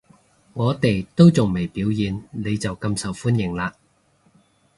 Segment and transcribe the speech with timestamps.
[0.55, 3.71] 我哋都仲未表演，你就咁受歡迎喇